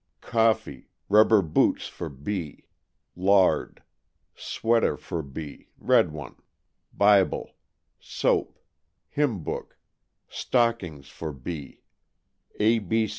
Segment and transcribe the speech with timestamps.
[0.21, 2.65] Coffee Rubber boots for B
[3.15, 3.83] Lard
[4.35, 5.67] Sweter for B.
[5.77, 6.37] red one
[6.91, 7.51] Bibel
[7.99, 8.57] Sope
[9.09, 9.77] Hymn Book
[10.27, 11.81] Stokings for B
[12.59, 12.79] A.